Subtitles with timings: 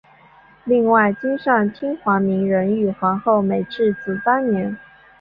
[0.63, 4.75] 另外今上天皇明仁与皇后美智子当年。